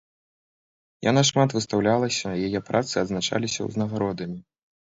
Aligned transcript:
Яна 1.09 1.21
шмат 1.29 1.49
выстаўлялася, 1.57 2.29
яе 2.47 2.59
працы 2.71 2.93
адзначаліся 3.03 3.59
ўзнагародамі. 3.71 4.39